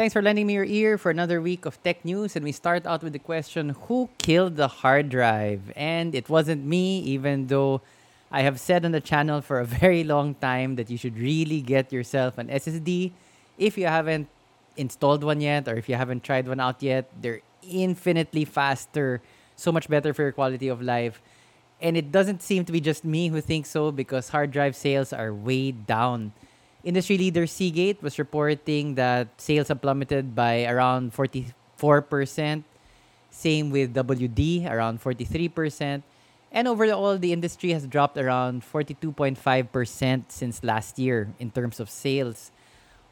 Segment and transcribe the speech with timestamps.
[0.00, 2.34] Thanks for lending me your ear for another week of tech news.
[2.34, 5.70] And we start out with the question Who killed the hard drive?
[5.76, 7.82] And it wasn't me, even though
[8.32, 11.60] I have said on the channel for a very long time that you should really
[11.60, 13.12] get yourself an SSD
[13.58, 14.28] if you haven't
[14.74, 17.10] installed one yet or if you haven't tried one out yet.
[17.20, 19.20] They're infinitely faster,
[19.56, 21.20] so much better for your quality of life.
[21.78, 25.12] And it doesn't seem to be just me who thinks so because hard drive sales
[25.12, 26.32] are way down.
[26.82, 32.64] Industry leader Seagate was reporting that sales have plummeted by around 44%.
[33.30, 36.02] Same with WD, around 43%.
[36.52, 42.50] And overall, the industry has dropped around 42.5% since last year in terms of sales.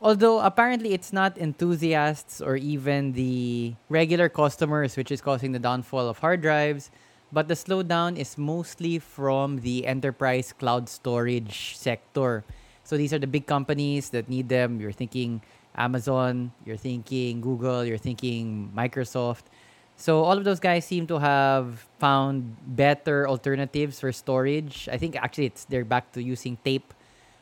[0.00, 6.08] Although apparently it's not enthusiasts or even the regular customers which is causing the downfall
[6.08, 6.90] of hard drives,
[7.32, 12.44] but the slowdown is mostly from the enterprise cloud storage sector.
[12.88, 14.80] So these are the big companies that need them.
[14.80, 15.44] You're thinking
[15.76, 19.52] Amazon, you're thinking Google, you're thinking Microsoft.
[20.00, 24.88] So all of those guys seem to have found better alternatives for storage.
[24.90, 26.94] I think actually it's they're back to using tape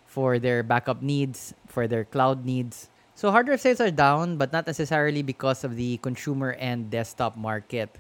[0.05, 2.91] for their backup needs, for their cloud needs.
[3.15, 7.37] So hard drive sales are down, but not necessarily because of the consumer and desktop
[7.39, 7.95] market.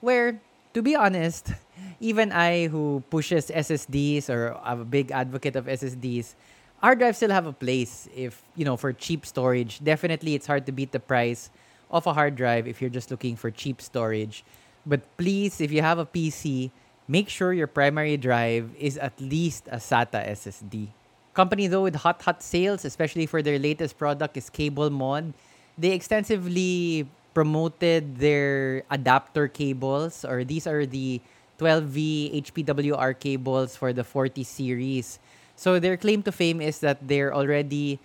[0.00, 0.42] Where,
[0.74, 1.54] to be honest,
[2.00, 6.34] even I who pushes SSDs or I'm a big advocate of SSDs,
[6.80, 9.82] hard drives still have a place if you know for cheap storage.
[9.82, 11.50] Definitely it's hard to beat the price
[11.90, 14.44] of a hard drive if you're just looking for cheap storage.
[14.86, 16.70] But please if you have a pc
[17.08, 20.88] make sure your primary drive is at least a sata ssd
[21.32, 25.32] company though with hot hot sales especially for their latest product is CableMod
[25.76, 31.20] they extensively promoted their adapter cables or these are the
[31.58, 35.18] 12v hpwr cables for the 40 series
[35.58, 37.98] so their claim to fame is that they're already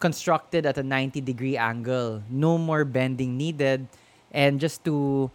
[0.00, 2.22] constructed at a 90 degree angle.
[2.28, 3.88] No more bending needed.
[4.32, 5.30] And just to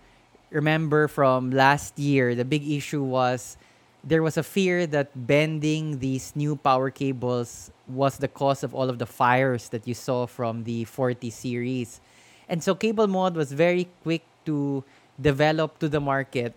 [0.51, 3.57] remember from last year, the big issue was
[4.03, 8.87] there was a fear that bending these new power cables was the cause of all
[8.87, 11.99] of the fires that you saw from the 40 series.
[12.47, 14.83] And so CableMod was very quick to
[15.19, 16.53] develop to the market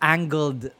[0.00, 0.70] angled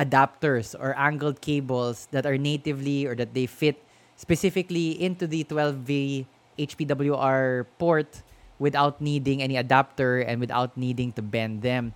[0.00, 3.76] adapters or angled cables that are natively or that they fit
[4.16, 6.24] specifically into the 12V
[6.58, 8.24] HPWR port
[8.58, 11.92] without needing any adapter and without needing to bend them.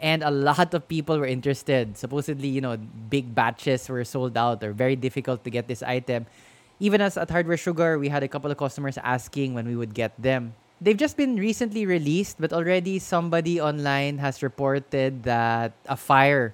[0.00, 1.96] And a lot of people were interested.
[1.96, 6.26] Supposedly, you know, big batches were sold out or very difficult to get this item.
[6.80, 9.94] Even as at Hardware Sugar, we had a couple of customers asking when we would
[9.94, 10.52] get them.
[10.80, 16.52] They've just been recently released, but already somebody online has reported that a fire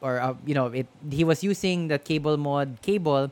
[0.00, 3.30] or uh, you know it he was using the cable mod cable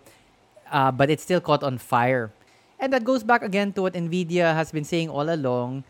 [0.70, 2.30] uh, but it still caught on fire.
[2.78, 5.84] And that goes back again to what nvidia has been saying all along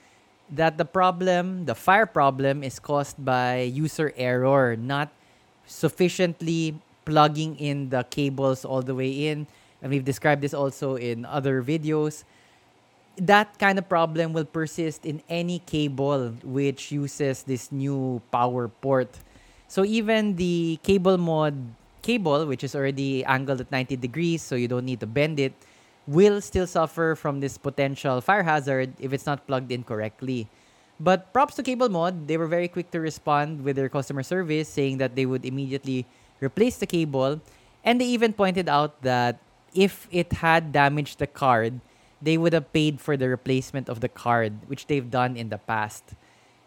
[0.51, 5.11] that the problem the fire problem is caused by user error not
[5.67, 9.47] sufficiently plugging in the cables all the way in.
[9.83, 12.25] And we've described this also in other videos.
[13.17, 19.19] That kind of problem will persist in any cable which uses this new power port
[19.69, 21.55] so even the cable mod
[22.03, 25.53] cable, which is already angled at 90 degrees, so you don't need to bend it,
[26.07, 30.47] will still suffer from this potential fire hazard if it's not plugged in correctly.
[30.99, 34.69] But props to Cable Mod, they were very quick to respond with their customer service,
[34.69, 36.07] saying that they would immediately
[36.41, 37.43] replace the cable.
[37.85, 39.39] And they even pointed out that
[39.75, 41.81] if it had damaged the card,
[42.23, 45.59] they would have paid for the replacement of the card, which they've done in the
[45.59, 46.17] past.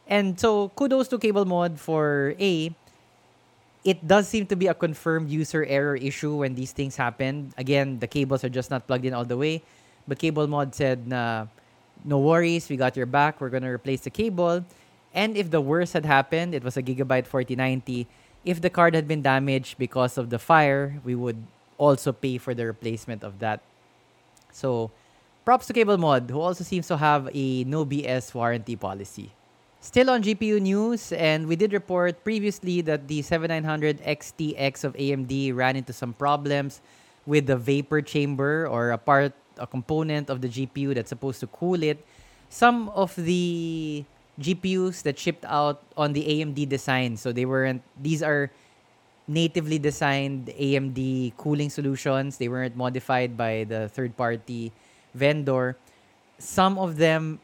[0.05, 2.75] And so kudos to Cable Mod for A,
[3.83, 7.53] it does seem to be a confirmed user error issue when these things happen.
[7.57, 9.61] Again, the cables are just not plugged in all the way.
[10.07, 11.47] But CableMod said, nah,
[12.03, 13.39] no worries, we got your back.
[13.39, 14.65] We're going to replace the cable.
[15.13, 18.07] And if the worst had happened, it was a Gigabyte 4090.
[18.43, 21.43] If the card had been damaged because of the fire, we would
[21.77, 23.61] also pay for the replacement of that.
[24.51, 24.91] So,
[25.45, 29.31] props to CableMod, who also seems to have a no BS warranty policy.
[29.81, 35.55] Still on GPU news, and we did report previously that the 7900 XTX of AMD
[35.55, 36.81] ran into some problems
[37.25, 41.47] with the vapor chamber or a part, a component of the GPU that's supposed to
[41.47, 42.05] cool it.
[42.49, 44.03] Some of the
[44.41, 48.51] GPUs that shipped out on the AMD design, so they weren't, these are
[49.29, 52.35] natively designed AMD cooling solutions.
[52.35, 54.73] They weren't modified by the third party
[55.15, 55.77] vendor.
[56.37, 57.39] Some of them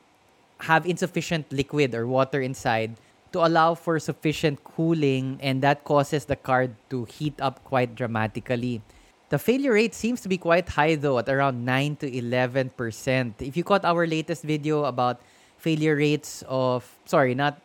[0.61, 2.95] have insufficient liquid or water inside
[3.31, 8.81] to allow for sufficient cooling and that causes the card to heat up quite dramatically.
[9.29, 13.41] The failure rate seems to be quite high though, at around 9 to 11%.
[13.41, 15.19] If you caught our latest video about
[15.57, 17.59] failure rates of, sorry, not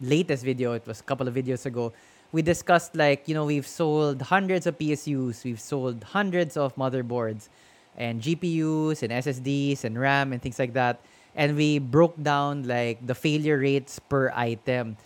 [0.00, 1.92] latest video, it was a couple of videos ago,
[2.32, 7.48] we discussed like, you know, we've sold hundreds of PSUs, we've sold hundreds of motherboards
[7.96, 11.00] and GPUs and SSDs and RAM and things like that.
[11.36, 14.96] And we broke down like the failure rates per item.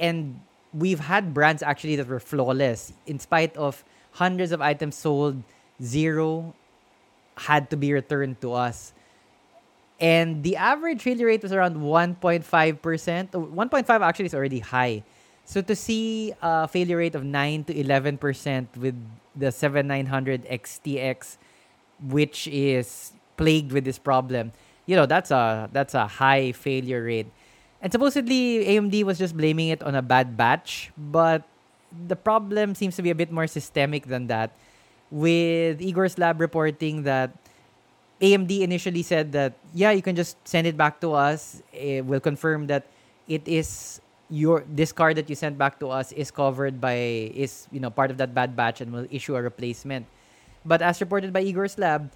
[0.00, 0.40] And
[0.72, 2.92] we've had brands actually that were flawless.
[3.06, 5.42] In spite of hundreds of items sold
[5.82, 6.54] zero
[7.36, 8.92] had to be returned to us.
[10.00, 15.02] And the average failure rate was around 1.5% 1.5 actually is already high.
[15.44, 18.96] So to see a failure rate of 9 to 11% with
[19.34, 21.36] the 7900 xtx
[22.08, 24.52] which is plagued with this problem
[24.86, 27.26] you know that's a that's a high failure rate
[27.82, 31.46] and supposedly AMD was just blaming it on a bad batch, but
[31.92, 34.50] the problem seems to be a bit more systemic than that.
[35.10, 37.30] With Igor's lab reporting that
[38.20, 41.62] AMD initially said that yeah, you can just send it back to us.
[41.72, 42.86] It will confirm that
[43.28, 47.68] it is your this card that you sent back to us is covered by is
[47.70, 50.06] you know part of that bad batch and will issue a replacement.
[50.64, 52.10] But as reported by Igor's lab,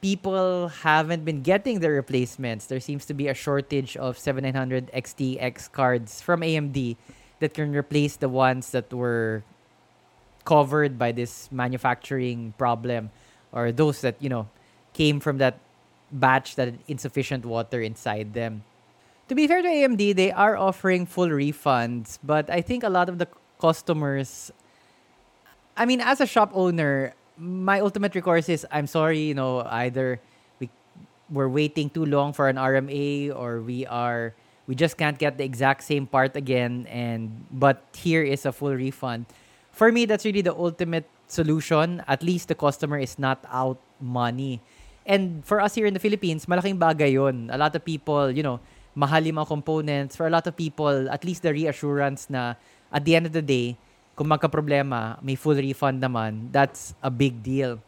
[0.00, 2.66] people haven't been getting their replacements.
[2.66, 6.96] There seems to be a shortage of 7900 XTX cards from AMD
[7.40, 9.42] that can replace the ones that were
[10.44, 13.10] covered by this manufacturing problem
[13.52, 14.48] or those that, you know,
[14.92, 15.58] came from that
[16.10, 18.64] batch that insufficient water inside them.
[19.28, 23.08] To be fair to AMD, they are offering full refunds, but I think a lot
[23.08, 23.28] of the
[23.60, 24.50] customers
[25.80, 30.20] I mean, as a shop owner, my ultimate recourse is I'm sorry, you know, either
[30.60, 30.68] we
[31.32, 34.36] we're waiting too long for an RMA or we are
[34.68, 38.76] we just can't get the exact same part again and but here is a full
[38.76, 39.24] refund.
[39.72, 42.04] For me that's really the ultimate solution.
[42.06, 44.60] At least the customer is not out money.
[45.06, 47.48] And for us here in the Philippines, malaking bagay yon.
[47.50, 48.60] A lot of people, you know,
[48.94, 50.14] mahal yung mga components.
[50.14, 52.54] For a lot of people, at least the reassurance na
[52.92, 53.78] at the end of the day,
[54.20, 57.80] kung magka-problema, may full refund naman, that's a big deal.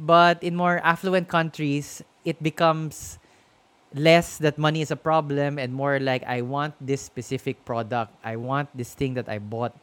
[0.00, 3.20] But in more affluent countries, it becomes
[3.92, 8.16] less that money is a problem and more like I want this specific product.
[8.24, 9.76] I want this thing that I bought.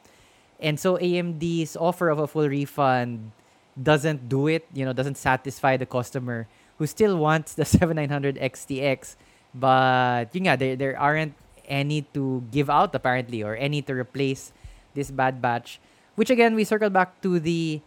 [0.57, 3.30] And so AMD's offer of a full refund
[3.77, 6.50] doesn't do it, you know, doesn't satisfy the customer
[6.81, 9.15] who still wants the 7900 XTX.
[9.53, 11.38] But yun nga, there, there aren't
[11.69, 14.51] any to give out apparently or any to replace
[14.98, 15.80] this bad batch.
[16.16, 17.81] Which again, we circle back to the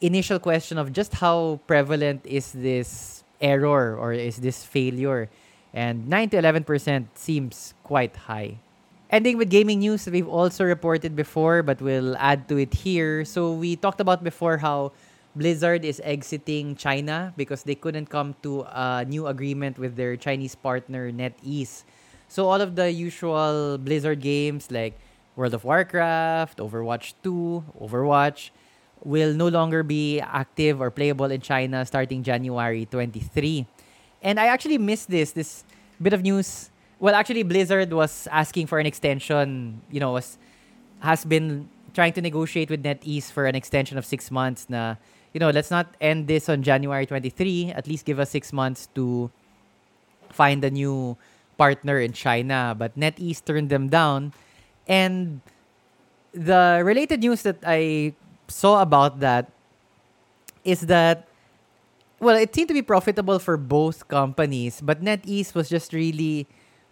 [0.00, 5.28] initial question of just how prevalent is this error or is this failure?
[5.72, 8.58] And 9 to 11% seems quite high.
[9.10, 13.24] Ending with gaming news we've also reported before, but we'll add to it here.
[13.24, 14.92] So we talked about before how
[15.34, 20.54] Blizzard is exiting China because they couldn't come to a new agreement with their Chinese
[20.54, 21.84] partner NetEase.
[22.28, 24.94] So all of the usual Blizzard games like
[25.36, 28.50] World of Warcraft, Overwatch 2, Overwatch
[29.04, 33.66] will no longer be active or playable in China starting January 23.
[34.22, 35.64] And I actually missed this this
[36.00, 36.70] bit of news.
[36.98, 40.36] Well, actually Blizzard was asking for an extension, you know, was
[41.00, 44.96] has been trying to negotiate with NetEase for an extension of 6 months na
[45.32, 48.88] you know, let's not end this on January 23, at least give us 6 months
[48.94, 49.30] to
[50.28, 51.16] find a new
[51.56, 54.32] partner in China, but NetEase turned them down
[54.90, 55.40] and
[56.34, 58.12] the related news that I
[58.50, 59.46] saw about that
[60.66, 61.30] is that
[62.18, 66.46] well, it seemed to be profitable for both companies, but NetEase was just really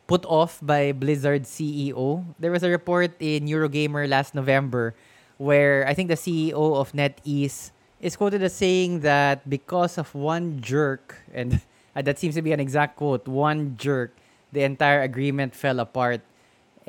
[0.07, 2.25] put off by Blizzard CEO.
[2.39, 4.95] There was a report in Eurogamer last November
[5.37, 10.63] where I think the CEO of NetEase is quoted as saying that because of one
[10.63, 11.61] jerk, and
[11.95, 14.17] that seems to be an exact quote, one jerk,
[14.51, 16.23] the entire agreement fell apart.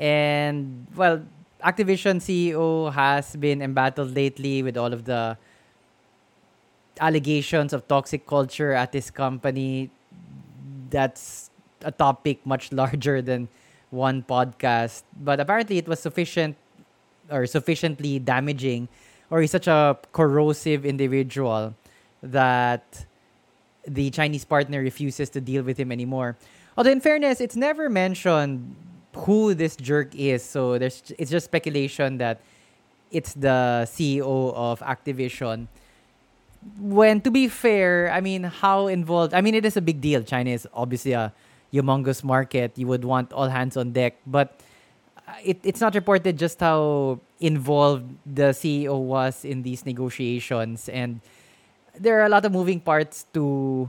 [0.00, 1.20] And well,
[1.62, 5.36] Activision CEO has been embattled lately with all of the
[6.98, 9.90] allegations of toxic culture at this company.
[10.88, 11.50] That's
[11.84, 13.48] a topic much larger than
[13.90, 16.56] one podcast, but apparently it was sufficient
[17.30, 18.88] or sufficiently damaging,
[19.28, 21.74] or he's such a corrosive individual
[22.22, 23.04] that
[23.86, 26.36] the Chinese partner refuses to deal with him anymore.
[26.76, 28.74] Although, in fairness, it's never mentioned
[29.14, 30.44] who this jerk is.
[30.44, 32.40] So there's it's just speculation that
[33.10, 35.66] it's the CEO of Activision.
[36.78, 39.34] When to be fair, I mean, how involved?
[39.34, 40.22] I mean, it is a big deal.
[40.22, 41.32] China is obviously a
[41.72, 42.76] humongous market.
[42.76, 44.60] You would want all hands on deck, but
[45.26, 50.88] uh, it, it's not reported just how involved the CEO was in these negotiations.
[50.88, 51.20] And
[51.98, 53.88] there are a lot of moving parts to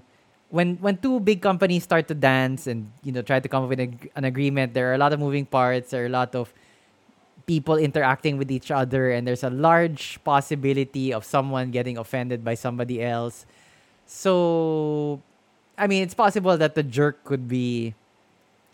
[0.51, 3.69] when when two big companies start to dance and you know try to come up
[3.71, 4.75] with a, an agreement.
[4.75, 5.89] There are a lot of moving parts.
[5.91, 6.53] There are a lot of
[7.47, 12.53] people interacting with each other, and there's a large possibility of someone getting offended by
[12.53, 13.47] somebody else.
[14.05, 15.21] So,
[15.77, 17.95] I mean, it's possible that the jerk could be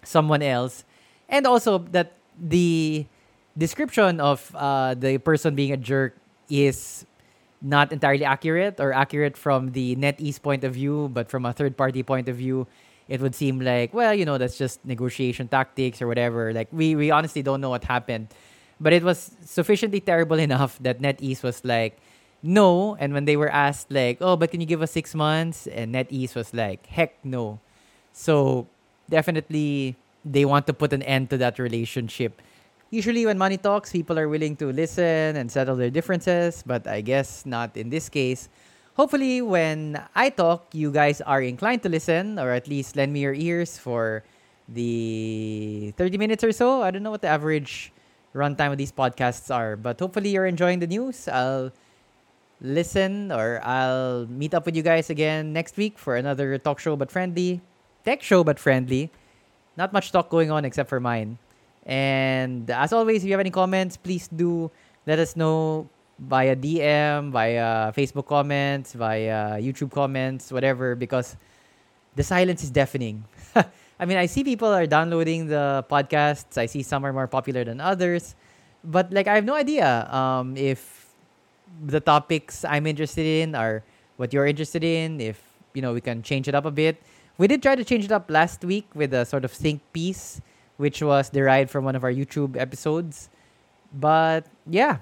[0.03, 0.84] someone else,
[1.29, 3.05] and also that the
[3.57, 6.17] description of uh, the person being a jerk
[6.50, 7.05] is
[7.62, 11.78] not entirely accurate or accurate from the NetEase point of view, but from a third
[11.78, 12.68] party point of view,
[13.08, 16.54] it would seem like, well, you know, that's just negotiation tactics or whatever.
[16.54, 18.28] Like we we honestly don't know what happened.
[18.80, 21.98] But it was sufficiently terrible enough that NetEase was like,
[22.44, 22.96] no.
[23.00, 25.68] And when they were asked, like, oh, but can you give us six months?
[25.68, 27.60] And NetEase was like, heck no.
[28.14, 28.68] So
[29.10, 32.42] definitely they want to put an end to that relationship
[32.89, 37.01] usually when money talks, people are willing to listen and settle their differences, but I
[37.01, 38.50] guess not in this case.
[38.96, 43.22] Hopefully, when I talk, you guys are inclined to listen or at least lend me
[43.22, 44.24] your ears for
[44.67, 46.82] the 30 minutes or so.
[46.82, 47.94] I don't know what the average
[48.34, 51.27] runtime of these podcasts are, but hopefully, you're enjoying the news.
[51.27, 51.72] I'll
[52.60, 56.96] listen or I'll meet up with you guys again next week for another talk show
[56.96, 57.62] but friendly,
[58.03, 59.12] tech show but friendly.
[59.77, 61.38] Not much talk going on except for mine.
[61.88, 64.70] And as always, if you have any comments, please do
[65.08, 65.88] let us know
[66.20, 71.38] via DM, via Facebook comments, via YouTube comments, whatever, because
[72.15, 73.24] the silence is deafening.
[74.00, 76.58] I mean, I see people are downloading the podcasts.
[76.58, 78.36] I see some are more popular than others,
[78.84, 81.08] but like I have no idea um, if
[81.86, 83.82] the topics I'm interested in are
[84.17, 85.22] what you're interested in.
[85.22, 85.41] If
[85.74, 87.01] you know, we can change it up a bit.
[87.38, 90.41] We did try to change it up last week with a sort of think piece
[90.77, 93.29] which was derived from one of our YouTube episodes.
[93.93, 94.98] But yeah,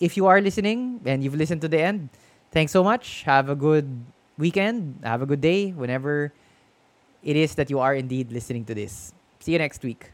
[0.00, 2.10] if you are listening and you've listened to the end,
[2.50, 3.22] thanks so much.
[3.24, 3.88] Have a good
[4.36, 5.00] weekend.
[5.02, 6.32] Have a good day whenever
[7.22, 9.12] it is that you are indeed listening to this.
[9.40, 10.12] See you next week.